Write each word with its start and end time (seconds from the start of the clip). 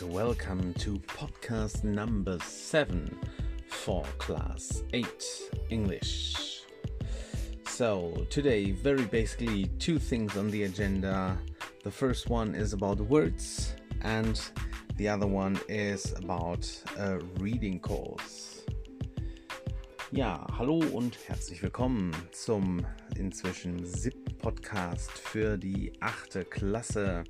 and 0.00 0.12
welcome 0.12 0.72
to 0.74 0.98
podcast 1.00 1.84
number 1.84 2.38
seven 2.40 3.18
for 3.66 4.04
class 4.18 4.82
8 4.92 5.06
English. 5.70 6.62
So, 7.66 8.26
today, 8.30 8.70
very 8.70 9.04
basically, 9.04 9.66
two 9.78 9.98
things 9.98 10.36
on 10.36 10.50
the 10.50 10.64
agenda. 10.64 11.38
The 11.82 11.90
first 11.90 12.30
one 12.30 12.54
is 12.54 12.72
about 12.72 13.00
words, 13.00 13.74
and 14.02 14.40
the 14.96 15.08
other 15.08 15.26
one 15.26 15.58
is 15.68 16.12
about 16.12 16.70
a 16.98 17.18
reading 17.38 17.80
course. 17.80 18.64
Ja, 20.12 20.46
hallo 20.56 20.78
und 20.92 21.16
herzlich 21.26 21.62
willkommen 21.62 22.14
zum 22.32 22.86
inzwischen 23.16 23.84
siebten 23.84 24.36
Podcast 24.38 25.10
für 25.10 25.58
die 25.58 25.92
achte 26.00 26.44
Klasse. 26.44 27.24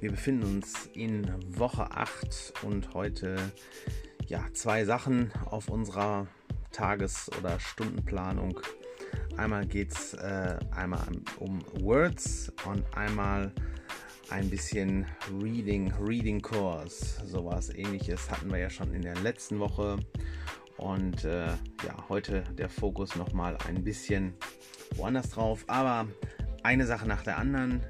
Wir 0.00 0.10
befinden 0.10 0.44
uns 0.44 0.86
in 0.94 1.30
Woche 1.58 1.90
8 1.90 2.54
und 2.62 2.94
heute 2.94 3.36
ja 4.26 4.44
zwei 4.52 4.84
Sachen 4.84 5.30
auf 5.46 5.68
unserer 5.68 6.26
Tages- 6.72 7.30
oder 7.38 7.58
Stundenplanung. 7.60 8.60
Einmal 9.36 9.66
geht 9.66 9.92
es 9.92 10.14
äh, 10.14 10.58
einmal 10.70 11.06
um 11.38 11.62
Words 11.80 12.52
und 12.66 12.84
einmal 12.96 13.52
ein 14.30 14.48
bisschen 14.48 15.06
Reading, 15.42 15.92
Reading 16.00 16.40
Course. 16.40 17.24
Sowas 17.26 17.70
ähnliches 17.70 18.30
hatten 18.30 18.50
wir 18.50 18.58
ja 18.58 18.70
schon 18.70 18.94
in 18.94 19.02
der 19.02 19.16
letzten 19.16 19.58
Woche. 19.58 19.98
Und 20.76 21.24
äh, 21.24 21.46
ja, 21.46 22.08
heute 22.08 22.42
der 22.58 22.68
Fokus 22.68 23.16
nochmal 23.16 23.56
ein 23.68 23.84
bisschen 23.84 24.34
woanders 24.96 25.30
drauf. 25.30 25.64
Aber 25.66 26.06
eine 26.62 26.86
Sache 26.86 27.06
nach 27.06 27.22
der 27.22 27.38
anderen. 27.38 27.84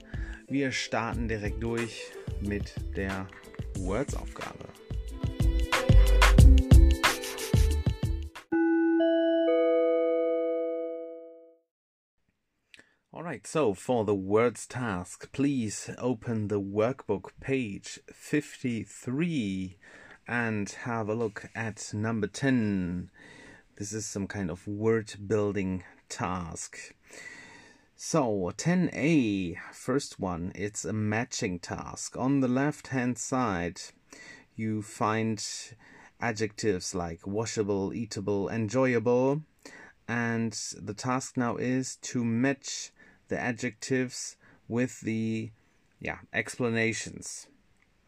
Wir 0.46 0.72
starten 0.72 1.26
direkt 1.26 1.62
durch 1.62 2.12
mit 2.40 2.74
der 2.96 3.26
Words-Aufgabe. 3.78 4.68
Alright, 13.10 13.46
so 13.46 13.72
for 13.72 14.04
the 14.04 14.14
words 14.14 14.66
task, 14.66 15.32
please 15.32 15.90
open 15.96 16.48
the 16.48 16.60
workbook 16.60 17.30
page 17.40 18.00
53 18.12 19.78
and 20.28 20.68
have 20.84 21.08
a 21.08 21.14
look 21.14 21.48
at 21.54 21.94
number 21.94 22.26
10. 22.26 23.10
This 23.76 23.94
is 23.94 24.04
some 24.04 24.26
kind 24.26 24.50
of 24.50 24.68
word 24.68 25.14
building 25.26 25.84
task. 26.10 26.94
So 27.96 28.52
10a, 28.56 29.56
first 29.72 30.18
one, 30.18 30.50
it's 30.56 30.84
a 30.84 30.92
matching 30.92 31.60
task. 31.60 32.16
On 32.16 32.40
the 32.40 32.48
left 32.48 32.88
hand 32.88 33.18
side, 33.18 33.80
you 34.56 34.82
find 34.82 35.42
adjectives 36.20 36.92
like 36.92 37.24
washable, 37.24 37.92
eatable, 37.94 38.48
enjoyable, 38.48 39.42
and 40.08 40.52
the 40.76 40.92
task 40.92 41.36
now 41.36 41.56
is 41.56 41.96
to 42.02 42.24
match 42.24 42.90
the 43.28 43.38
adjectives 43.38 44.36
with 44.66 45.00
the 45.00 45.52
yeah 46.00 46.18
explanations. 46.32 47.46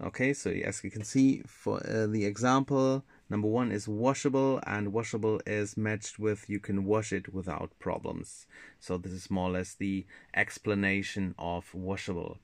Okay, 0.02 0.32
so 0.32 0.50
as 0.50 0.82
you 0.82 0.90
can 0.90 1.04
see 1.04 1.42
for 1.46 1.76
uh, 1.86 2.08
the 2.08 2.24
example, 2.24 3.04
Number 3.28 3.48
one 3.48 3.72
is 3.72 3.88
washable, 3.88 4.60
and 4.66 4.92
washable 4.92 5.40
is 5.46 5.76
matched 5.76 6.18
with 6.18 6.48
you 6.48 6.60
can 6.60 6.84
wash 6.84 7.12
it 7.12 7.34
without 7.34 7.76
problems. 7.80 8.46
So, 8.78 8.98
this 8.98 9.12
is 9.12 9.30
more 9.30 9.48
or 9.48 9.52
less 9.52 9.74
the 9.74 10.06
explanation 10.34 11.34
of 11.38 11.74
washable. 11.74 12.38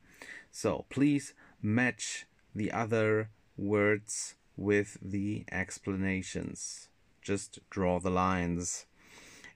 So, 0.50 0.86
please 0.90 1.34
match 1.62 2.26
the 2.54 2.72
other 2.72 3.30
words 3.56 4.34
with 4.56 4.98
the 5.00 5.44
explanations. 5.52 6.88
Just 7.20 7.60
draw 7.70 8.00
the 8.00 8.10
lines. 8.10 8.86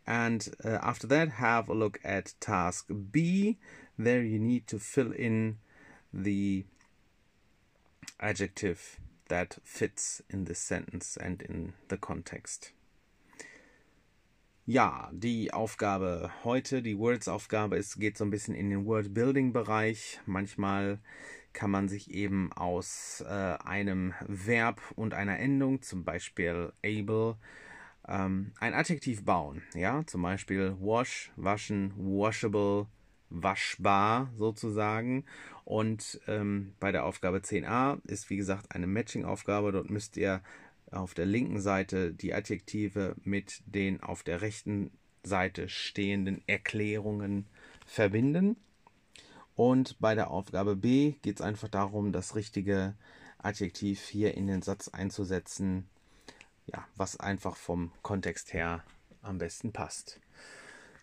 And 0.06 0.48
uh, 0.64 0.78
after 0.80 1.08
that, 1.08 1.30
have 1.30 1.68
a 1.68 1.74
look 1.74 1.98
at 2.04 2.34
task 2.38 2.86
B. 3.10 3.58
There, 3.98 4.22
you 4.22 4.38
need 4.38 4.68
to 4.68 4.78
fill 4.78 5.10
in 5.10 5.58
the 6.14 6.64
adjective 8.20 9.00
that 9.28 9.60
fits 9.64 10.22
in 10.28 10.44
this 10.44 10.66
sentence 10.66 11.16
and 11.16 11.42
in 11.42 11.74
the 11.88 11.96
context. 11.96 12.72
Ja, 14.68 15.10
die 15.12 15.52
Aufgabe 15.52 16.32
heute, 16.42 16.82
die 16.82 16.98
Words-Aufgabe, 16.98 17.76
es 17.76 18.00
geht 18.00 18.18
so 18.18 18.24
ein 18.24 18.30
bisschen 18.30 18.54
in 18.54 18.68
den 18.68 18.84
Word-Building-Bereich. 18.84 20.18
Manchmal 20.26 20.98
kann 21.52 21.70
man 21.70 21.88
sich 21.88 22.10
eben 22.10 22.52
aus 22.52 23.24
äh, 23.26 23.56
einem 23.64 24.12
Verb 24.26 24.80
und 24.96 25.14
einer 25.14 25.38
Endung, 25.38 25.82
zum 25.82 26.04
Beispiel 26.04 26.72
able, 26.84 27.36
ähm, 28.08 28.52
ein 28.58 28.74
Adjektiv 28.74 29.24
bauen. 29.24 29.62
Ja, 29.74 30.04
zum 30.04 30.22
Beispiel 30.22 30.76
wash, 30.80 31.30
waschen, 31.36 31.94
washable, 31.96 32.88
waschbar 33.30 34.30
sozusagen. 34.36 35.24
Und 35.64 36.20
ähm, 36.26 36.74
bei 36.80 36.92
der 36.92 37.04
Aufgabe 37.04 37.38
10a 37.38 37.98
ist 38.06 38.30
wie 38.30 38.36
gesagt 38.36 38.74
eine 38.74 38.86
Matching-Aufgabe. 38.86 39.72
Dort 39.72 39.90
müsst 39.90 40.16
ihr 40.16 40.42
auf 40.90 41.14
der 41.14 41.26
linken 41.26 41.60
Seite 41.60 42.12
die 42.12 42.34
Adjektive 42.34 43.16
mit 43.24 43.62
den 43.66 44.02
auf 44.02 44.22
der 44.22 44.42
rechten 44.42 44.90
Seite 45.24 45.68
stehenden 45.68 46.42
Erklärungen 46.46 47.46
verbinden. 47.84 48.56
Und 49.56 49.98
bei 50.00 50.14
der 50.14 50.30
Aufgabe 50.30 50.76
B 50.76 51.14
geht 51.22 51.36
es 51.36 51.40
einfach 51.40 51.68
darum, 51.68 52.12
das 52.12 52.36
richtige 52.36 52.94
Adjektiv 53.38 54.06
hier 54.06 54.34
in 54.34 54.46
den 54.46 54.62
Satz 54.62 54.88
einzusetzen, 54.88 55.88
ja, 56.66 56.86
was 56.94 57.18
einfach 57.18 57.56
vom 57.56 57.92
Kontext 58.02 58.52
her 58.52 58.84
am 59.22 59.38
besten 59.38 59.72
passt. 59.72 60.20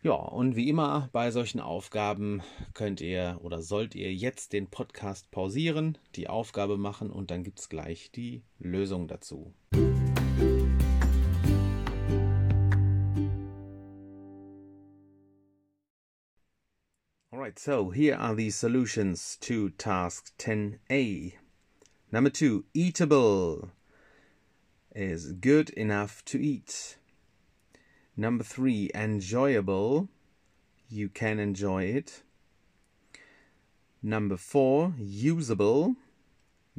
Ja, 0.03 0.15
und 0.15 0.57
wie 0.57 0.67
immer 0.67 1.07
bei 1.13 1.31
solchen 1.31 1.61
Aufgaben 1.61 2.43
könnt 2.73 2.99
ihr 2.99 3.39
oder 3.41 3.61
sollt 3.61 3.95
ihr 3.95 4.13
jetzt 4.13 4.51
den 4.51 4.67
Podcast 4.67 5.31
pausieren, 5.31 5.97
die 6.15 6.27
Aufgabe 6.27 6.75
machen 6.75 7.09
und 7.09 7.31
dann 7.31 7.45
gibt 7.45 7.61
es 7.61 7.69
gleich 7.69 8.11
die 8.11 8.43
Lösung 8.59 9.07
dazu. 9.07 9.53
Alright, 17.31 17.57
so 17.57 17.93
here 17.93 18.19
are 18.19 18.35
the 18.35 18.51
solutions 18.51 19.39
to 19.39 19.69
task 19.69 20.33
10a. 20.37 21.31
Number 22.11 22.29
two, 22.29 22.65
eatable 22.73 23.71
is 24.93 25.33
good 25.39 25.69
enough 25.69 26.25
to 26.25 26.37
eat. 26.37 26.99
Number 28.16 28.44
three, 28.44 28.91
enjoyable. 28.94 30.07
You 30.88 31.09
can 31.09 31.40
enjoy 31.40 31.85
it. 31.85 32.22
Number 34.03 34.38
four, 34.38 34.94
usable. 35.00 35.96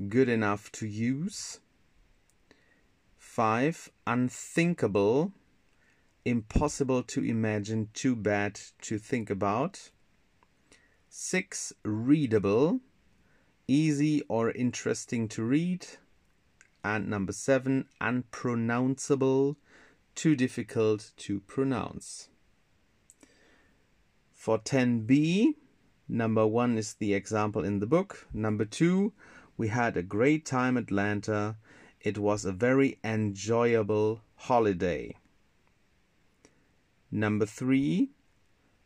Good 0.08 0.28
enough 0.28 0.70
to 0.72 0.86
use. 0.86 1.60
Five, 3.16 3.90
unthinkable. 4.06 5.32
Impossible 6.24 7.02
to 7.02 7.24
imagine, 7.24 7.88
too 7.94 8.14
bad 8.14 8.60
to 8.82 8.98
think 8.98 9.28
about. 9.28 9.90
Six, 11.08 11.72
readable. 11.84 12.80
Easy 13.66 14.22
or 14.28 14.52
interesting 14.52 15.26
to 15.28 15.42
read. 15.42 15.86
And 16.84 17.08
number 17.08 17.32
seven, 17.32 17.86
unpronounceable 18.00 19.56
too 20.14 20.36
difficult 20.36 21.12
to 21.18 21.40
pronounce. 21.40 22.28
For 24.32 24.58
10b, 24.58 25.54
number 26.08 26.46
one 26.46 26.76
is 26.76 26.94
the 26.94 27.14
example 27.14 27.64
in 27.64 27.78
the 27.78 27.86
book. 27.86 28.26
Number 28.32 28.64
two, 28.64 29.12
we 29.56 29.68
had 29.68 29.96
a 29.96 30.02
great 30.02 30.44
time 30.44 30.76
at 30.76 30.84
Atlanta. 30.84 31.56
It 32.00 32.18
was 32.18 32.44
a 32.44 32.52
very 32.52 32.98
enjoyable 33.02 34.20
holiday. 34.34 35.16
Number 37.10 37.46
three, 37.46 38.10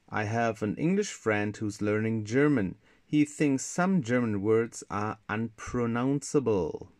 I 0.08 0.24
have 0.24 0.62
an 0.62 0.76
English 0.76 1.12
friend 1.12 1.56
who's 1.56 1.82
learning 1.82 2.24
German. 2.24 2.76
He 3.04 3.24
thinks 3.24 3.64
some 3.64 4.02
German 4.02 4.42
words 4.42 4.84
are 4.90 5.18
unpronounceable. 5.28 6.92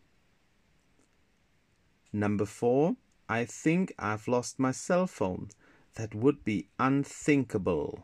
Number 2.11 2.45
four, 2.45 2.97
I 3.31 3.45
think 3.45 3.93
I've 3.99 4.27
lost 4.27 4.57
my 4.57 4.71
cell 4.71 5.05
phone. 5.05 5.49
That 5.93 6.15
would 6.15 6.43
be 6.43 6.67
unthinkable. 6.79 8.03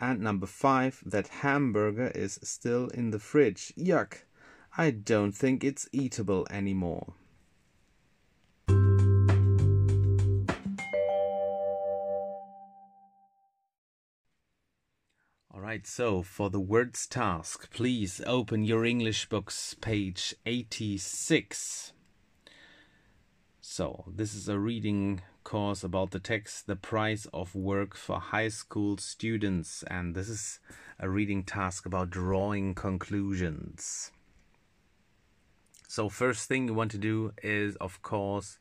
And 0.00 0.20
number 0.20 0.46
five, 0.46 1.00
that 1.06 1.28
hamburger 1.28 2.10
is 2.16 2.40
still 2.42 2.88
in 2.88 3.12
the 3.12 3.20
fridge. 3.20 3.72
Yuck! 3.78 4.22
I 4.76 4.90
don't 4.90 5.30
think 5.32 5.62
it's 5.62 5.88
eatable 5.92 6.48
anymore. 6.50 7.12
All 15.52 15.60
right, 15.60 15.86
so 15.86 16.22
for 16.22 16.50
the 16.50 16.58
words 16.58 17.06
task, 17.06 17.70
please 17.72 18.20
open 18.26 18.64
your 18.64 18.84
English 18.84 19.28
books, 19.28 19.76
page 19.80 20.34
86. 20.44 21.92
So, 23.80 24.04
this 24.06 24.34
is 24.34 24.46
a 24.46 24.58
reading 24.58 25.22
course 25.42 25.82
about 25.82 26.10
the 26.10 26.18
text 26.18 26.66
The 26.66 26.76
Price 26.76 27.26
of 27.32 27.54
Work 27.54 27.96
for 27.96 28.20
High 28.20 28.48
School 28.48 28.98
Students, 28.98 29.82
and 29.84 30.14
this 30.14 30.28
is 30.28 30.60
a 30.98 31.08
reading 31.08 31.44
task 31.44 31.86
about 31.86 32.10
drawing 32.10 32.74
conclusions. 32.74 34.12
So, 35.88 36.10
first 36.10 36.46
thing 36.46 36.68
you 36.68 36.74
want 36.74 36.90
to 36.90 36.98
do 36.98 37.32
is, 37.42 37.76
of 37.76 38.02
course, 38.02 38.58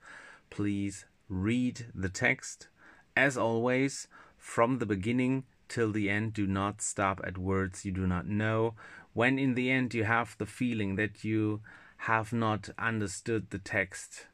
please 0.49 1.03
read 1.27 1.87
the 1.93 2.07
text. 2.07 2.69
As 3.13 3.35
always, 3.35 4.07
from 4.37 4.77
the 4.77 4.85
beginning 4.85 5.43
till 5.67 5.91
the 5.91 6.09
end, 6.09 6.31
do 6.31 6.47
not 6.47 6.81
stop 6.81 7.19
at 7.27 7.37
words 7.37 7.83
you 7.83 7.91
do 7.91 8.07
not 8.07 8.25
know. 8.25 8.75
When 9.11 9.37
in 9.37 9.55
the 9.55 9.69
end 9.69 9.93
you 9.93 10.05
have 10.05 10.37
the 10.37 10.45
feeling 10.45 10.95
that 10.95 11.25
you 11.25 11.59
have 12.07 12.31
not 12.31 12.69
understood 12.77 13.49
the 13.49 13.59
text, 13.59 14.27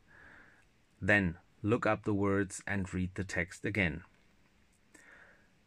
then 1.08 1.38
look 1.62 1.86
up 1.86 2.04
the 2.06 2.14
words 2.14 2.62
and 2.66 2.94
read 2.94 3.12
the 3.16 3.24
text 3.24 3.66
again. 3.66 4.04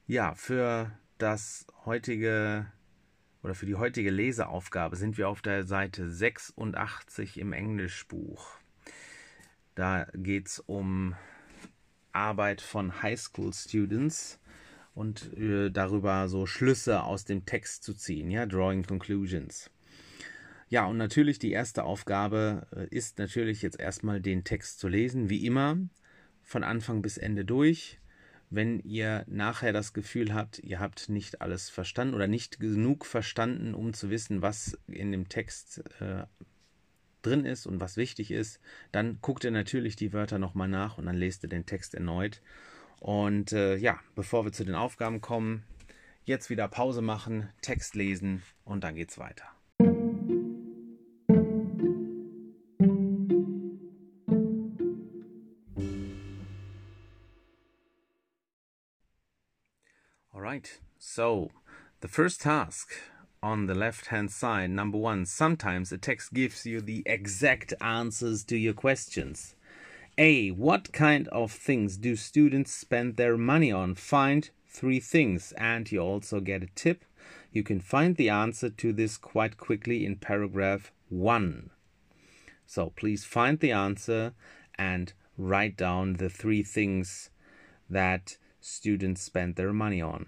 Ja, 0.07 0.35
für 0.35 0.93
das 1.19 1.67
heutige 1.85 2.67
oder 3.43 3.55
für 3.55 3.67
die 3.67 3.77
heutige 3.77 4.11
Leseaufgabe 4.11 4.97
sind 4.97 5.17
wir 5.17 5.29
auf 5.29 5.43
der 5.43 5.65
Seite 5.65 6.11
86 6.11 7.39
im 7.39 7.53
Englischbuch. 7.53 8.59
Da 9.75 10.07
geht 10.15 10.49
es 10.49 10.59
um 10.61 11.15
Arbeit 12.13 12.61
von 12.61 13.03
Highschool 13.03 13.53
Students 13.53 14.41
und 14.95 15.33
äh, 15.39 15.71
darüber 15.71 16.29
so 16.29 16.47
Schlüsse 16.47 17.05
aus 17.05 17.25
dem 17.25 17.47
Text 17.47 17.85
zu 17.85 17.95
ziehen, 17.95 18.31
ja, 18.31 18.47
Drawing 18.47 18.85
Conclusions. 18.85 19.71
Ja, 20.71 20.85
und 20.85 20.99
natürlich 20.99 21.39
die 21.39 21.53
erste 21.53 21.85
Aufgabe 21.85 22.67
äh, 22.75 22.87
ist 22.95 23.19
natürlich 23.19 23.63
jetzt 23.63 23.81
erstmal 23.81 24.21
den 24.21 24.45
Text 24.45 24.79
zu 24.79 24.89
lesen, 24.89 25.31
wie 25.31 25.47
immer, 25.47 25.79
von 26.43 26.63
Anfang 26.63 27.01
bis 27.01 27.17
Ende 27.17 27.45
durch. 27.45 27.99
Wenn 28.51 28.81
ihr 28.81 29.25
nachher 29.29 29.73
das 29.73 29.93
Gefühl 29.93 30.33
habt, 30.33 30.59
ihr 30.59 30.81
habt 30.81 31.09
nicht 31.09 31.43
alles 31.43 31.69
verstanden 31.69 32.15
oder 32.15 32.29
nicht 32.29 32.61
genug 32.61 33.05
verstanden, 33.05 33.75
um 33.75 33.93
zu 33.93 34.11
wissen, 34.11 34.41
was 34.43 34.79
in 34.87 35.13
dem 35.13 35.29
Text 35.29 35.83
äh, 36.01 36.25
drin 37.23 37.45
ist 37.45 37.67
und 37.67 37.81
was 37.81 37.97
wichtig 37.97 38.31
ist, 38.31 38.61
dann 38.93 39.19
guckt 39.21 39.45
ihr 39.45 39.51
natürlich 39.51 39.97
die 39.97 40.13
Wörter 40.13 40.39
nochmal 40.39 40.69
nach 40.69 40.99
und 40.99 41.07
dann 41.07 41.17
lest 41.17 41.45
ihr 41.45 41.51
den 41.51 41.67
Text 41.67 41.95
erneut. 41.95 42.43
Und 43.01 43.53
äh, 43.53 43.77
ja, 43.77 44.01
bevor 44.15 44.45
wir 44.45 44.53
zu 44.53 44.65
den 44.65 44.75
Aufgaben 44.75 45.21
kommen, 45.21 45.65
jetzt 46.25 46.51
wieder 46.51 46.69
Pause 46.69 47.03
machen, 47.03 47.49
Text 47.63 47.95
lesen 47.95 48.43
und 48.65 48.85
dann 48.85 48.95
geht's 48.95 49.19
weiter. 49.19 49.58
So 60.99 61.51
the 62.01 62.09
first 62.09 62.41
task 62.41 62.93
on 63.43 63.67
the 63.67 63.75
left 63.75 64.07
hand 64.07 64.31
side, 64.31 64.71
number 64.71 64.99
one, 64.99 65.25
sometimes 65.25 65.93
a 65.93 65.99
text 65.99 66.35
gives 66.35 66.67
you 66.67 66.81
the 66.81 67.03
exact 67.07 67.73
answers 67.81 68.45
to 68.45 68.57
your 68.57 68.75
questions. 68.75 69.55
A. 70.17 70.51
What 70.51 70.93
kind 70.93 71.29
of 71.29 71.53
things 71.53 71.97
do 71.97 72.17
students 72.17 72.73
spend 72.73 73.17
their 73.17 73.37
money 73.37 73.71
on? 73.71 73.95
Find 73.95 74.51
three 74.67 74.99
things, 74.99 75.53
and 75.53 75.91
you 75.91 76.01
also 76.01 76.41
get 76.41 76.65
a 76.65 76.69
tip. 76.75 77.05
You 77.53 77.63
can 77.63 77.79
find 77.79 78.17
the 78.17 78.29
answer 78.29 78.69
to 78.69 78.93
this 78.93 79.17
quite 79.17 79.57
quickly 79.57 80.05
in 80.05 80.17
paragraph 80.17 80.93
1. 81.09 81.71
So 82.67 82.91
please 82.91 83.25
find 83.25 83.61
the 83.61 83.73
answer 83.73 84.33
and 84.77 85.13
write 85.37 85.77
down 85.77 86.15
the 86.15 86.29
three 86.29 86.65
things 86.65 87.31
that 87.89 88.37
students 88.61 89.23
spend 89.23 89.55
their 89.55 89.73
money 89.73 90.03
on. 90.03 90.27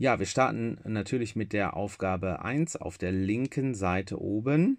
Ja, 0.00 0.18
wir 0.18 0.24
starten 0.24 0.78
natürlich 0.84 1.36
mit 1.36 1.52
der 1.52 1.76
Aufgabe 1.76 2.42
1 2.42 2.76
auf 2.76 2.96
der 2.96 3.12
linken 3.12 3.74
Seite 3.74 4.18
oben. 4.18 4.78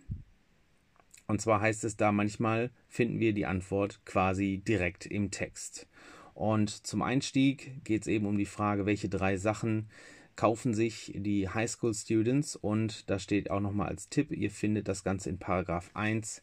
Und 1.28 1.40
zwar 1.40 1.62
heißt 1.62 1.84
es 1.84 1.96
da 1.96 2.12
manchmal 2.12 2.72
finden 2.88 3.20
wir 3.20 3.32
die 3.32 3.46
Antwort 3.46 4.04
quasi 4.04 4.64
direkt 4.68 5.06
im 5.06 5.30
Text. 5.30 5.86
Und 6.34 6.72
zum 6.88 7.04
Einstieg 7.04 7.84
geht 7.84 8.02
es 8.02 8.08
eben 8.08 8.26
um 8.26 8.36
die 8.36 8.48
Frage, 8.48 8.88
welche 8.88 9.10
drei 9.10 9.38
Sachen 9.38 9.90
kaufen 10.36 10.74
sich 10.74 11.14
die 11.16 11.48
Highschool 11.48 11.94
Students 11.94 12.56
und 12.56 13.08
da 13.08 13.20
steht 13.20 13.52
auch 13.52 13.60
nochmal 13.60 13.90
als 13.90 14.10
Tipp, 14.10 14.32
ihr 14.32 14.50
findet 14.50 14.88
das 14.88 15.04
Ganze 15.04 15.30
in 15.30 15.38
Paragraph 15.38 15.92
1. 15.94 16.42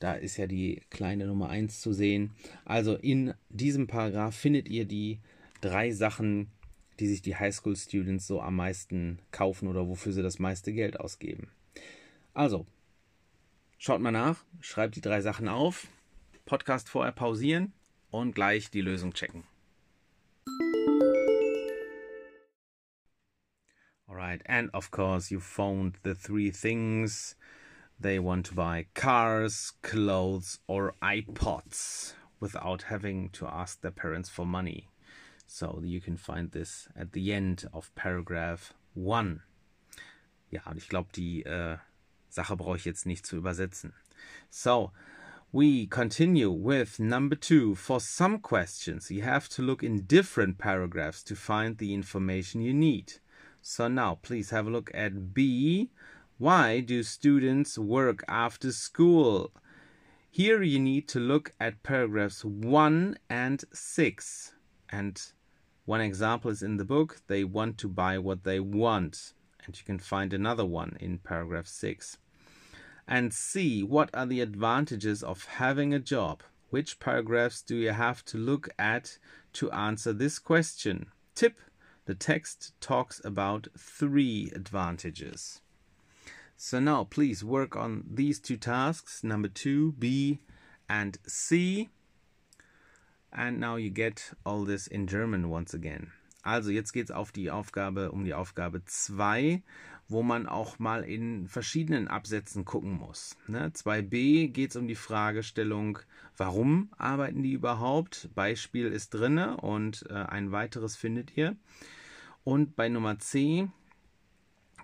Da 0.00 0.12
ist 0.12 0.36
ja 0.36 0.46
die 0.46 0.82
kleine 0.90 1.28
Nummer 1.28 1.48
1 1.48 1.80
zu 1.80 1.94
sehen. 1.94 2.32
Also 2.66 2.94
in 2.94 3.32
diesem 3.48 3.86
Paragraph 3.86 4.36
findet 4.36 4.68
ihr 4.68 4.84
die 4.84 5.18
drei 5.62 5.92
Sachen, 5.92 6.50
die 7.00 7.06
sich 7.06 7.22
die 7.22 7.36
Highschool 7.36 7.76
Students 7.76 8.26
so 8.26 8.40
am 8.40 8.56
meisten 8.56 9.20
kaufen 9.30 9.68
oder 9.68 9.88
wofür 9.88 10.12
sie 10.12 10.22
das 10.22 10.38
meiste 10.38 10.72
Geld 10.72 10.98
ausgeben. 10.98 11.50
Also, 12.34 12.66
schaut 13.78 14.00
mal 14.00 14.10
nach, 14.10 14.44
schreibt 14.60 14.96
die 14.96 15.00
drei 15.00 15.20
Sachen 15.20 15.48
auf, 15.48 15.86
Podcast 16.44 16.88
vorher 16.88 17.12
pausieren 17.12 17.72
und 18.10 18.34
gleich 18.34 18.70
die 18.70 18.80
Lösung 18.80 19.12
checken. 19.12 19.44
Alright, 24.06 24.42
and 24.48 24.72
of 24.72 24.90
course, 24.90 25.30
you 25.30 25.38
found 25.38 25.98
the 26.02 26.14
three 26.14 26.50
things 26.50 27.36
they 28.00 28.18
want 28.18 28.46
to 28.46 28.54
buy 28.54 28.86
cars, 28.94 29.74
clothes, 29.82 30.60
or 30.66 30.94
iPods 31.02 32.14
without 32.40 32.82
having 32.82 33.28
to 33.30 33.46
ask 33.46 33.80
their 33.80 33.90
parents 33.90 34.30
for 34.30 34.46
money. 34.46 34.88
So 35.50 35.80
you 35.82 36.00
can 36.00 36.18
find 36.18 36.52
this 36.52 36.88
at 36.94 37.12
the 37.12 37.32
end 37.32 37.66
of 37.72 37.90
paragraph 37.94 38.74
1. 38.94 39.40
Ja, 40.50 40.60
und 40.66 40.76
ich 40.76 40.88
glaube, 40.88 41.08
die 41.14 41.42
äh, 41.44 41.78
Sache 42.28 42.56
brauche 42.56 42.76
ich 42.76 42.84
jetzt 42.84 43.06
nicht 43.06 43.26
zu 43.26 43.36
übersetzen. 43.36 43.94
So, 44.50 44.92
we 45.50 45.86
continue 45.86 46.50
with 46.52 46.98
number 46.98 47.34
two. 47.34 47.74
For 47.74 47.98
some 47.98 48.38
questions, 48.40 49.10
you 49.10 49.22
have 49.22 49.48
to 49.50 49.62
look 49.62 49.82
in 49.82 50.06
different 50.06 50.58
paragraphs 50.58 51.24
to 51.24 51.34
find 51.34 51.78
the 51.78 51.94
information 51.94 52.60
you 52.60 52.74
need. 52.74 53.20
So 53.62 53.88
now, 53.88 54.18
please 54.20 54.50
have 54.50 54.66
a 54.66 54.70
look 54.70 54.90
at 54.94 55.32
B. 55.32 55.90
Why 56.36 56.80
do 56.80 57.02
students 57.02 57.78
work 57.78 58.22
after 58.28 58.70
school? 58.70 59.50
Here 60.30 60.62
you 60.62 60.78
need 60.78 61.08
to 61.08 61.18
look 61.18 61.52
at 61.58 61.82
paragraphs 61.82 62.44
1 62.44 63.18
and 63.30 63.64
6. 63.72 64.52
And 64.90 65.32
one 65.88 66.02
example 66.02 66.50
is 66.50 66.62
in 66.62 66.76
the 66.76 66.84
book, 66.84 67.22
they 67.28 67.44
want 67.44 67.78
to 67.78 67.88
buy 67.88 68.18
what 68.18 68.44
they 68.44 68.60
want. 68.60 69.32
And 69.64 69.74
you 69.74 69.82
can 69.86 69.98
find 69.98 70.34
another 70.34 70.66
one 70.66 70.98
in 71.00 71.16
paragraph 71.16 71.66
6. 71.66 72.18
And 73.06 73.32
C, 73.32 73.82
what 73.82 74.10
are 74.12 74.26
the 74.26 74.42
advantages 74.42 75.22
of 75.22 75.46
having 75.46 75.94
a 75.94 75.98
job. 75.98 76.42
Which 76.68 77.00
paragraphs 77.00 77.62
do 77.62 77.74
you 77.74 77.92
have 77.92 78.22
to 78.26 78.36
look 78.36 78.68
at 78.78 79.16
to 79.54 79.70
answer 79.70 80.12
this 80.12 80.38
question? 80.38 81.06
Tip 81.34 81.58
the 82.04 82.14
text 82.14 82.78
talks 82.82 83.22
about 83.24 83.68
three 83.78 84.52
advantages. 84.54 85.62
So 86.58 86.80
now 86.80 87.04
please 87.04 87.42
work 87.42 87.76
on 87.76 88.04
these 88.12 88.38
two 88.38 88.58
tasks, 88.58 89.24
number 89.24 89.48
two, 89.48 89.92
B 89.92 90.40
and 90.86 91.16
C. 91.26 91.88
And 93.30 93.58
now 93.58 93.76
you 93.76 93.90
get 93.90 94.34
all 94.44 94.64
this 94.64 94.86
in 94.86 95.06
German 95.06 95.50
once 95.50 95.74
again. 95.74 96.12
Also 96.42 96.70
jetzt 96.70 96.92
geht 96.92 97.06
es 97.06 97.10
auf 97.10 97.32
die 97.32 97.50
Aufgabe, 97.50 98.10
um 98.10 98.24
die 98.24 98.34
Aufgabe 98.34 98.82
2, 98.84 99.62
wo 100.08 100.22
man 100.22 100.46
auch 100.46 100.78
mal 100.78 101.02
in 101.04 101.46
verschiedenen 101.46 102.08
Absätzen 102.08 102.64
gucken 102.64 102.92
muss. 102.92 103.36
Ne? 103.46 103.68
2b 103.68 104.48
geht 104.48 104.70
es 104.70 104.76
um 104.76 104.88
die 104.88 104.94
Fragestellung, 104.94 105.98
warum 106.36 106.90
arbeiten 106.96 107.42
die 107.42 107.52
überhaupt? 107.52 108.30
Beispiel 108.34 108.86
ist 108.86 109.10
drinne 109.10 109.58
und 109.58 110.06
äh, 110.08 110.14
ein 110.14 110.50
weiteres 110.50 110.96
findet 110.96 111.36
ihr. 111.36 111.56
Und 112.44 112.76
bei 112.76 112.88
Nummer 112.88 113.18
C 113.18 113.68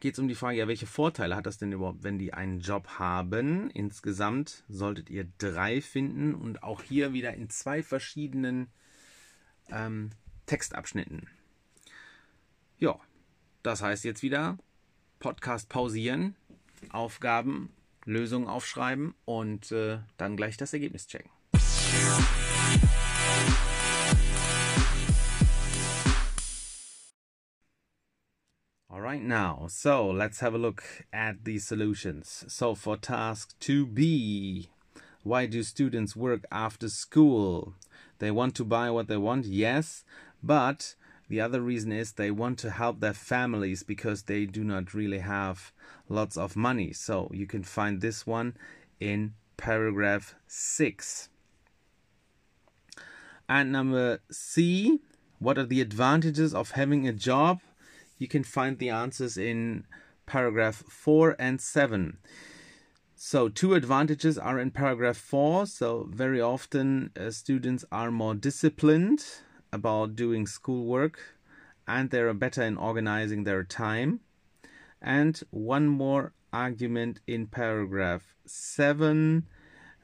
geht 0.00 0.14
es 0.14 0.18
um 0.18 0.28
die 0.28 0.34
Frage, 0.34 0.58
ja, 0.58 0.68
welche 0.68 0.86
Vorteile 0.86 1.36
hat 1.36 1.46
das 1.46 1.58
denn 1.58 1.72
überhaupt, 1.72 2.02
wenn 2.02 2.18
die 2.18 2.34
einen 2.34 2.60
Job 2.60 2.86
haben? 2.98 3.70
Insgesamt 3.70 4.64
solltet 4.68 5.10
ihr 5.10 5.26
drei 5.38 5.80
finden 5.80 6.34
und 6.34 6.62
auch 6.62 6.82
hier 6.82 7.12
wieder 7.12 7.34
in 7.34 7.48
zwei 7.50 7.82
verschiedenen 7.82 8.68
ähm, 9.70 10.10
Textabschnitten. 10.46 11.28
Ja, 12.78 12.98
das 13.62 13.82
heißt 13.82 14.04
jetzt 14.04 14.22
wieder 14.22 14.58
Podcast 15.20 15.68
pausieren, 15.68 16.36
Aufgaben, 16.90 17.70
Lösungen 18.04 18.48
aufschreiben 18.48 19.14
und 19.24 19.72
äh, 19.72 19.98
dann 20.18 20.36
gleich 20.36 20.56
das 20.56 20.72
Ergebnis 20.72 21.06
checken. 21.06 21.30
Right, 29.14 29.22
now, 29.22 29.66
so 29.68 30.10
let's 30.10 30.40
have 30.40 30.54
a 30.54 30.58
look 30.58 30.82
at 31.12 31.44
the 31.44 31.56
solutions. 31.60 32.44
So, 32.48 32.74
for 32.74 32.96
task 32.96 33.54
2b, 33.60 34.66
why 35.22 35.46
do 35.46 35.62
students 35.62 36.16
work 36.16 36.44
after 36.50 36.88
school? 36.88 37.74
They 38.18 38.32
want 38.32 38.56
to 38.56 38.64
buy 38.64 38.90
what 38.90 39.06
they 39.06 39.16
want, 39.16 39.46
yes, 39.46 40.04
but 40.42 40.96
the 41.28 41.40
other 41.40 41.60
reason 41.60 41.92
is 41.92 42.12
they 42.12 42.32
want 42.32 42.58
to 42.58 42.72
help 42.72 42.98
their 42.98 43.14
families 43.14 43.84
because 43.84 44.24
they 44.24 44.46
do 44.46 44.64
not 44.64 44.94
really 44.94 45.20
have 45.20 45.70
lots 46.08 46.36
of 46.36 46.56
money. 46.56 46.92
So, 46.92 47.30
you 47.32 47.46
can 47.46 47.62
find 47.62 48.00
this 48.00 48.26
one 48.26 48.56
in 48.98 49.34
paragraph 49.56 50.34
6. 50.48 51.28
And 53.48 53.70
number 53.70 54.18
C, 54.32 54.98
what 55.38 55.56
are 55.56 55.66
the 55.66 55.80
advantages 55.80 56.52
of 56.52 56.72
having 56.72 57.06
a 57.06 57.12
job? 57.12 57.60
You 58.18 58.28
can 58.28 58.44
find 58.44 58.78
the 58.78 58.90
answers 58.90 59.36
in 59.36 59.84
paragraph 60.26 60.84
4 60.88 61.36
and 61.38 61.60
7. 61.60 62.18
So, 63.16 63.48
two 63.48 63.74
advantages 63.74 64.38
are 64.38 64.58
in 64.58 64.70
paragraph 64.70 65.16
4. 65.16 65.66
So, 65.66 66.08
very 66.10 66.40
often 66.40 67.10
uh, 67.18 67.30
students 67.30 67.84
are 67.92 68.10
more 68.10 68.34
disciplined 68.34 69.24
about 69.72 70.16
doing 70.16 70.46
schoolwork 70.46 71.18
and 71.86 72.10
they 72.10 72.20
are 72.20 72.34
better 72.34 72.62
in 72.62 72.76
organizing 72.76 73.44
their 73.44 73.64
time. 73.64 74.20
And 75.00 75.40
one 75.50 75.88
more 75.88 76.32
argument 76.52 77.20
in 77.26 77.46
paragraph 77.48 78.34
7 78.46 79.46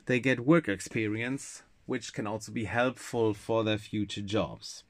they 0.06 0.18
get 0.18 0.40
work 0.40 0.68
experience, 0.68 1.62
which 1.86 2.12
can 2.12 2.26
also 2.26 2.50
be 2.50 2.64
helpful 2.64 3.32
for 3.32 3.62
their 3.62 3.78
future 3.78 4.22
jobs. 4.22 4.82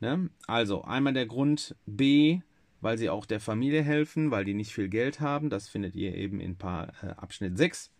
Ne? 0.00 0.30
Also 0.46 0.82
einmal 0.82 1.12
der 1.12 1.26
Grund 1.26 1.76
B, 1.86 2.40
weil 2.80 2.98
sie 2.98 3.10
auch 3.10 3.26
der 3.26 3.40
Familie 3.40 3.82
helfen, 3.82 4.30
weil 4.30 4.44
die 4.44 4.54
nicht 4.54 4.72
viel 4.72 4.88
Geld 4.88 5.20
haben. 5.20 5.50
Das 5.50 5.68
findet 5.68 5.96
ihr 5.96 6.14
eben 6.14 6.40
in 6.40 6.56
paar, 6.56 6.92
äh, 7.02 7.08
Abschnitt 7.16 7.58
6. 7.58 7.90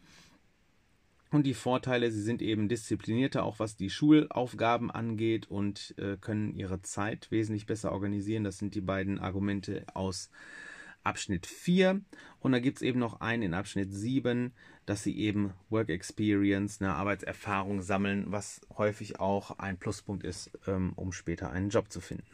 Und 1.30 1.44
die 1.44 1.54
Vorteile, 1.54 2.10
sie 2.10 2.22
sind 2.22 2.40
eben 2.40 2.68
disziplinierter, 2.68 3.44
auch 3.44 3.58
was 3.58 3.76
die 3.76 3.90
Schulaufgaben 3.90 4.90
angeht 4.90 5.50
und 5.50 5.94
äh, 5.98 6.16
können 6.16 6.54
ihre 6.54 6.80
Zeit 6.80 7.30
wesentlich 7.30 7.66
besser 7.66 7.92
organisieren. 7.92 8.44
Das 8.44 8.58
sind 8.58 8.74
die 8.74 8.80
beiden 8.80 9.18
Argumente 9.18 9.84
aus 9.92 10.30
Abschnitt 11.08 11.46
4. 11.46 12.00
Und 12.40 12.52
da 12.52 12.58
gibt 12.58 12.76
es 12.76 12.82
eben 12.82 12.98
noch 12.98 13.20
einen 13.20 13.42
in 13.42 13.54
Abschnitt 13.54 13.92
7, 13.92 14.52
dass 14.86 15.02
sie 15.02 15.18
eben 15.18 15.54
Work 15.70 15.88
Experience, 15.88 16.80
eine 16.80 16.94
Arbeitserfahrung 16.94 17.80
sammeln, 17.82 18.26
was 18.28 18.60
häufig 18.76 19.18
auch 19.18 19.58
ein 19.58 19.78
Pluspunkt 19.78 20.24
ist, 20.24 20.50
ähm, 20.66 20.92
um 20.96 21.12
später 21.12 21.50
einen 21.50 21.70
Job 21.70 21.90
zu 21.90 22.00
finden. 22.00 22.26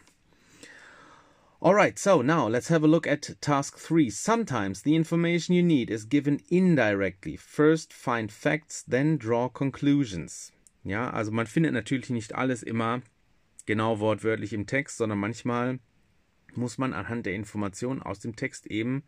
Alright, 1.61 1.99
so 1.99 2.23
now 2.23 2.47
let's 2.47 2.69
have 2.69 2.85
a 2.85 2.89
look 2.89 3.07
at 3.07 3.41
task 3.41 3.79
3. 3.89 4.11
Sometimes 4.11 4.83
the 4.83 4.95
information 4.95 5.57
you 5.57 5.63
need 5.63 5.89
is 5.89 6.09
given 6.09 6.43
indirectly. 6.51 7.39
First 7.39 7.93
find 7.93 8.31
facts, 8.31 8.85
then 8.85 9.19
draw 9.19 9.49
conclusions. 9.49 10.53
Ja, 10.83 11.11
also 11.11 11.31
man 11.31 11.47
findet 11.47 11.73
natürlich 11.73 12.11
nicht 12.11 12.35
alles 12.35 12.63
immer 12.63 13.01
genau 13.65 13.99
wortwörtlich 13.99 14.53
im 14.53 14.67
Text, 14.67 14.99
sondern 14.99 15.19
manchmal 15.19 15.79
muss 16.57 16.79
man 16.79 16.93
anhand 16.93 17.27
der 17.27 17.35
Informationen 17.35 18.03
aus 18.03 18.21
dem 18.21 18.37
Text 18.37 18.67
eben 18.67 19.03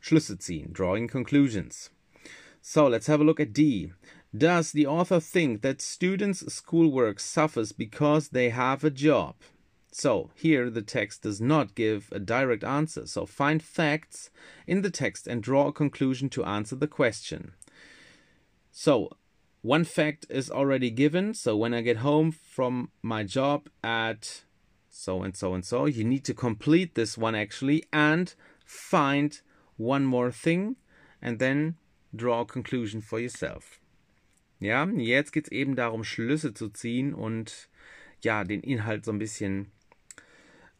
Schlüsse 0.00 0.38
ziehen, 0.38 0.72
drawing 0.72 1.08
conclusions. 1.08 1.90
So 2.60 2.88
let's 2.88 3.08
have 3.08 3.20
a 3.20 3.24
look 3.24 3.40
at 3.40 3.52
D. 3.52 3.92
Does 4.36 4.72
the 4.72 4.86
author 4.86 5.20
think 5.20 5.62
that 5.62 5.80
students' 5.80 6.44
schoolwork 6.52 7.18
suffers 7.18 7.72
because 7.72 8.28
they 8.28 8.50
have 8.50 8.84
a 8.84 8.90
job? 8.90 9.36
So 9.90 10.30
here 10.34 10.70
the 10.70 10.82
text 10.82 11.22
does 11.22 11.40
not 11.40 11.74
give 11.74 12.12
a 12.12 12.18
direct 12.18 12.62
answer. 12.62 13.06
So 13.06 13.26
find 13.26 13.62
facts 13.62 14.30
in 14.66 14.82
the 14.82 14.90
text 14.90 15.26
and 15.26 15.42
draw 15.42 15.68
a 15.68 15.72
conclusion 15.72 16.28
to 16.30 16.44
answer 16.44 16.76
the 16.76 16.86
question. 16.86 17.52
So 18.70 19.10
one 19.62 19.84
fact 19.84 20.26
is 20.28 20.50
already 20.50 20.90
given. 20.90 21.34
So 21.34 21.56
when 21.56 21.74
I 21.74 21.80
get 21.80 21.98
home 21.98 22.30
from 22.30 22.90
my 23.02 23.24
job 23.24 23.68
at 23.82 24.44
so 24.88 25.22
and 25.22 25.36
so 25.36 25.54
and 25.54 25.64
so, 25.64 25.86
you 25.86 26.04
need 26.04 26.24
to 26.24 26.34
complete 26.34 26.94
this 26.94 27.16
one 27.16 27.34
actually 27.34 27.84
and 27.92 28.34
find 28.64 29.40
one 29.76 30.04
more 30.04 30.30
thing 30.30 30.76
and 31.22 31.38
then 31.38 31.76
draw 32.14 32.42
a 32.42 32.46
conclusion 32.46 33.00
for 33.00 33.18
yourself. 33.18 33.80
Ja, 34.60 34.86
jetzt 34.86 35.32
geht 35.32 35.46
es 35.46 35.52
eben 35.52 35.76
darum, 35.76 36.02
Schlüsse 36.02 36.52
zu 36.52 36.68
ziehen 36.68 37.14
und 37.14 37.68
ja, 38.22 38.42
den 38.42 38.60
Inhalt 38.60 39.04
so 39.04 39.12
ein 39.12 39.18
bisschen 39.18 39.70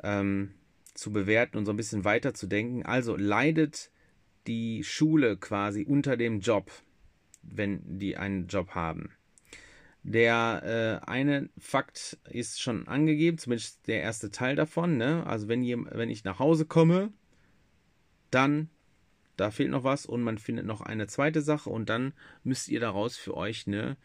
ähm, 0.03 0.55
zu 0.95 1.13
bewerten 1.13 1.57
und 1.57 1.67
so 1.67 1.73
ein 1.73 1.77
bisschen 1.77 2.05
weiter 2.05 2.35
zu 2.35 2.49
denken. 2.49 2.85
Also 2.85 3.17
leidet 3.17 3.91
die 4.49 4.83
Schule 4.83 5.37
quasi 5.37 5.85
unter 5.85 6.17
dem 6.17 6.41
Job, 6.41 6.73
wenn 7.43 7.99
die 7.99 8.17
einen 8.17 8.49
Job 8.49 8.71
haben. 8.71 9.11
Der 10.09 11.03
äh, 11.05 11.07
eine 11.07 11.51
Fakt 11.59 12.17
ist 12.31 12.63
schon 12.63 12.89
angegeben, 12.89 13.37
zumindest 13.37 13.87
der 13.89 14.01
erste 14.01 14.31
Teil 14.31 14.57
davon. 14.57 14.97
Ne? 14.97 15.23
Also 15.27 15.49
wenn, 15.49 15.63
ihr, 15.63 15.85
wenn 15.91 16.09
ich 16.09 16.25
nach 16.25 16.39
Hause 16.39 16.65
komme, 16.65 17.13
dann 18.31 18.71
da 19.37 19.51
fehlt 19.51 19.71
noch 19.71 19.85
was 19.85 20.07
und 20.07 20.23
man 20.23 20.39
findet 20.39 20.65
noch 20.65 20.81
eine 20.81 21.09
zweite 21.09 21.43
Sache 21.43 21.69
und 21.69 21.91
dann 21.91 22.15
müsst 22.43 22.69
ihr 22.69 22.81
daraus 22.81 23.19
für 23.19 23.37
euch 23.37 23.67
eine 23.67 23.99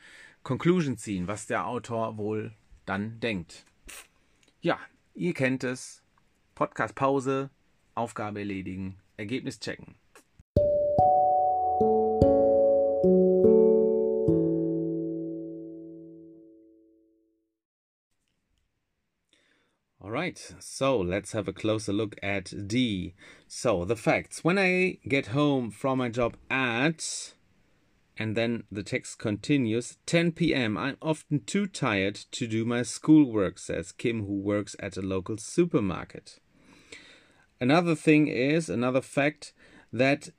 Conclusion 0.44 0.98
ziehen, 0.98 1.28
was 1.28 1.48
der 1.48 1.66
Autor 1.68 2.18
wohl 2.18 2.54
dann 2.86 3.22
denkt. 3.22 3.66
Ja, 4.60 4.78
ihr 5.14 5.34
kennt 5.34 5.64
es. 5.64 6.04
Podcast 6.54 6.96
Pause, 6.96 7.50
Aufgabe 7.96 8.40
erledigen, 8.40 9.00
Ergebnis 9.16 9.60
checken. 9.62 9.96
Right, 20.24 20.54
so 20.60 20.98
let's 21.02 21.34
have 21.34 21.50
a 21.50 21.54
closer 21.54 21.92
look 21.92 22.16
at 22.24 22.68
D. 22.68 23.14
So, 23.46 23.84
the 23.84 23.98
facts. 23.98 24.42
When 24.42 24.58
I 24.58 25.00
get 25.06 25.28
home 25.28 25.70
from 25.70 25.98
my 25.98 26.08
job 26.08 26.38
at, 26.50 27.34
and 28.18 28.38
then 28.38 28.64
the 28.72 28.84
text 28.84 29.20
continues, 29.20 29.98
10 30.06 30.32
p.m., 30.32 30.78
I'm 30.78 30.96
often 31.02 31.42
too 31.42 31.68
tired 31.68 32.16
to 32.32 32.48
do 32.48 32.64
my 32.64 32.84
schoolwork, 32.84 33.60
says 33.60 33.92
Kim, 33.92 34.26
who 34.26 34.36
works 34.40 34.78
at 34.80 34.96
a 34.96 35.02
local 35.02 35.38
supermarket. 35.38 36.40
Another 37.60 37.94
thing 37.94 38.28
is, 38.28 38.70
another 38.70 39.02
fact, 39.02 39.52
that 39.92 40.30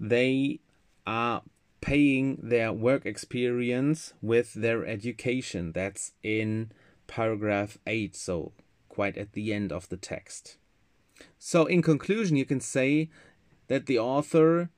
they 0.00 0.58
are 1.06 1.42
paying 1.80 2.40
their 2.42 2.72
work 2.72 3.06
experience 3.06 4.14
with 4.20 4.54
their 4.54 4.84
education. 4.84 5.70
That's 5.70 6.10
in 6.24 6.72
paragraph 7.06 7.78
8. 7.86 8.16
So 8.16 8.52
quite 8.98 9.16
at 9.16 9.32
the 9.32 9.52
end 9.52 9.70
of 9.70 9.88
the 9.90 9.96
text. 9.96 10.58
So, 11.38 11.66
in 11.66 11.82
conclusion, 11.82 12.36
you 12.36 12.44
can 12.44 12.60
say 12.60 13.10
that 13.68 13.86
the 13.86 13.96
author 13.96 14.70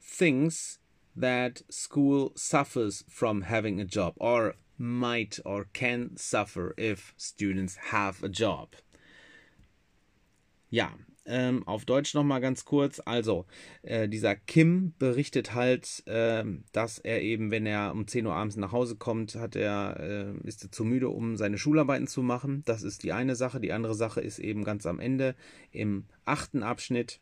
thinks 0.00 0.80
that 1.14 1.62
school 1.70 2.32
suffers 2.34 3.04
from 3.08 3.42
having 3.42 3.80
a 3.80 3.84
job, 3.84 4.14
or 4.16 4.56
might 4.78 5.38
or 5.44 5.68
can 5.72 6.16
suffer 6.16 6.74
if 6.76 7.14
students 7.16 7.76
have 7.92 8.20
a 8.24 8.28
job. 8.28 8.70
Ja, 10.68 10.88
Ähm, 11.26 11.66
auf 11.66 11.84
Deutsch 11.84 12.14
nochmal 12.14 12.40
ganz 12.40 12.64
kurz. 12.64 13.00
Also, 13.04 13.46
äh, 13.82 14.08
dieser 14.08 14.36
Kim 14.36 14.94
berichtet 14.98 15.54
halt, 15.54 16.06
äh, 16.06 16.44
dass 16.72 16.98
er 16.98 17.22
eben, 17.22 17.50
wenn 17.50 17.66
er 17.66 17.92
um 17.92 18.06
10 18.06 18.26
Uhr 18.26 18.34
abends 18.34 18.56
nach 18.56 18.72
Hause 18.72 18.96
kommt, 18.96 19.34
hat 19.34 19.56
er, 19.56 19.98
äh, 19.98 20.46
ist 20.46 20.62
er 20.62 20.70
zu 20.70 20.84
müde, 20.84 21.08
um 21.08 21.36
seine 21.36 21.58
Schularbeiten 21.58 22.06
zu 22.06 22.22
machen. 22.22 22.62
Das 22.64 22.82
ist 22.82 23.02
die 23.02 23.12
eine 23.12 23.34
Sache. 23.34 23.60
Die 23.60 23.72
andere 23.72 23.94
Sache 23.94 24.20
ist 24.20 24.38
eben 24.38 24.62
ganz 24.62 24.86
am 24.86 25.00
Ende 25.00 25.34
im 25.72 26.04
achten 26.24 26.62
Abschnitt 26.62 27.20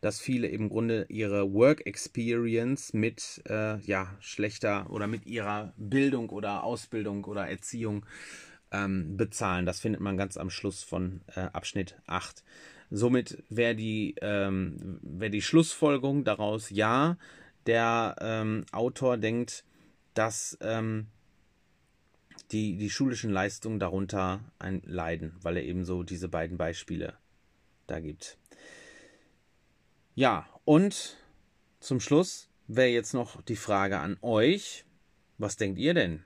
dass 0.00 0.20
viele 0.20 0.48
im 0.48 0.68
Grunde 0.68 1.06
ihre 1.08 1.52
Work 1.52 1.86
Experience 1.86 2.92
mit 2.92 3.42
äh, 3.48 3.78
ja, 3.80 4.16
schlechter 4.20 4.90
oder 4.90 5.06
mit 5.06 5.26
ihrer 5.26 5.74
Bildung 5.76 6.30
oder 6.30 6.64
Ausbildung 6.64 7.24
oder 7.24 7.48
Erziehung 7.48 8.06
ähm, 8.72 9.16
bezahlen. 9.16 9.66
Das 9.66 9.80
findet 9.80 10.00
man 10.00 10.16
ganz 10.16 10.36
am 10.36 10.50
Schluss 10.50 10.82
von 10.82 11.22
äh, 11.34 11.40
Abschnitt 11.40 11.96
8. 12.06 12.44
Somit 12.90 13.42
wäre 13.48 13.74
die, 13.74 14.16
ähm, 14.20 14.98
wär 15.02 15.30
die 15.30 15.42
Schlussfolgerung 15.42 16.24
daraus, 16.24 16.70
ja, 16.70 17.16
der 17.66 18.16
ähm, 18.20 18.64
Autor 18.72 19.16
denkt, 19.16 19.64
dass 20.14 20.58
ähm, 20.60 21.06
die, 22.50 22.76
die 22.76 22.90
schulischen 22.90 23.30
Leistungen 23.30 23.78
darunter 23.78 24.40
ein 24.58 24.82
leiden, 24.84 25.36
weil 25.42 25.56
er 25.56 25.64
eben 25.64 25.84
so 25.84 26.02
diese 26.02 26.28
beiden 26.28 26.58
Beispiele 26.58 27.14
da 27.86 28.00
gibt. 28.00 28.38
Ja, 30.14 30.48
und 30.64 31.16
zum 31.78 32.00
Schluss 32.00 32.48
wäre 32.66 32.88
jetzt 32.88 33.14
noch 33.14 33.40
die 33.42 33.56
Frage 33.56 33.98
an 33.98 34.16
euch. 34.20 34.84
Was 35.38 35.56
denkt 35.56 35.78
ihr 35.78 35.94
denn? 35.94 36.24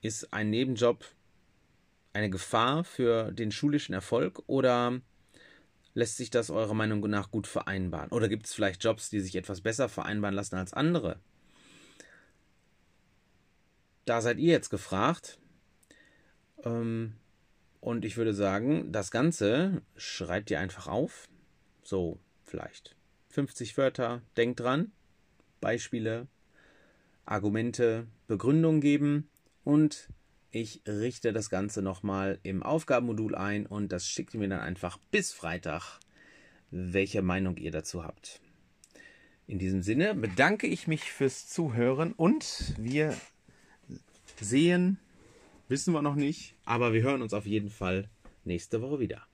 Ist 0.00 0.32
ein 0.32 0.50
Nebenjob 0.50 1.04
eine 2.16 2.30
Gefahr 2.30 2.82
für 2.82 3.30
den 3.30 3.52
schulischen 3.52 3.94
Erfolg 3.94 4.42
oder 4.46 5.00
lässt 5.92 6.16
sich 6.16 6.30
das 6.30 6.50
eurer 6.50 6.72
Meinung 6.72 7.00
nach 7.10 7.30
gut 7.30 7.46
vereinbaren? 7.46 8.10
Oder 8.10 8.28
gibt 8.28 8.46
es 8.46 8.54
vielleicht 8.54 8.82
Jobs, 8.82 9.10
die 9.10 9.20
sich 9.20 9.36
etwas 9.36 9.60
besser 9.60 9.90
vereinbaren 9.90 10.34
lassen 10.34 10.56
als 10.56 10.72
andere? 10.72 11.20
Da 14.06 14.22
seid 14.22 14.38
ihr 14.38 14.50
jetzt 14.50 14.70
gefragt. 14.70 15.38
Ähm, 16.64 17.16
und 17.80 18.06
ich 18.06 18.16
würde 18.16 18.32
sagen, 18.32 18.92
das 18.92 19.10
Ganze 19.10 19.82
schreibt 19.96 20.50
ihr 20.50 20.58
einfach 20.58 20.86
auf. 20.86 21.28
So, 21.82 22.18
vielleicht 22.44 22.96
50 23.28 23.76
Wörter. 23.76 24.22
Denkt 24.38 24.60
dran. 24.60 24.90
Beispiele, 25.60 26.28
Argumente, 27.26 28.06
Begründungen 28.26 28.80
geben 28.80 29.28
und 29.64 30.08
ich 30.56 30.80
richte 30.86 31.34
das 31.34 31.50
Ganze 31.50 31.82
nochmal 31.82 32.38
im 32.42 32.62
Aufgabenmodul 32.62 33.34
ein 33.34 33.66
und 33.66 33.92
das 33.92 34.08
schickt 34.08 34.32
ihr 34.32 34.40
mir 34.40 34.48
dann 34.48 34.60
einfach 34.60 34.98
bis 35.10 35.32
Freitag, 35.32 36.00
welche 36.70 37.20
Meinung 37.20 37.58
ihr 37.58 37.70
dazu 37.70 38.04
habt. 38.04 38.40
In 39.46 39.58
diesem 39.58 39.82
Sinne 39.82 40.14
bedanke 40.14 40.66
ich 40.66 40.86
mich 40.86 41.12
fürs 41.12 41.46
Zuhören 41.46 42.12
und 42.14 42.74
wir 42.78 43.14
sehen, 44.40 44.98
wissen 45.68 45.92
wir 45.92 46.02
noch 46.02 46.16
nicht, 46.16 46.54
aber 46.64 46.94
wir 46.94 47.02
hören 47.02 47.20
uns 47.20 47.34
auf 47.34 47.44
jeden 47.44 47.70
Fall 47.70 48.08
nächste 48.44 48.80
Woche 48.80 48.98
wieder. 48.98 49.26